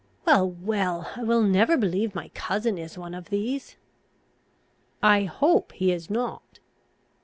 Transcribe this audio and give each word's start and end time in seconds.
"Well, 0.25 0.49
well, 0.49 1.11
I 1.15 1.21
will 1.21 1.43
never 1.43 1.77
believe 1.77 2.15
my 2.15 2.29
cousin 2.29 2.79
is 2.79 2.97
one 2.97 3.13
of 3.13 3.29
these." 3.29 3.77
"I 5.03 5.25
hope 5.25 5.73
he 5.73 5.91
is 5.91 6.09
not." 6.09 6.59